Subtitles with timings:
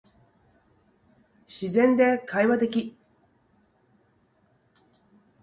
[1.47, 2.97] 自然で会話的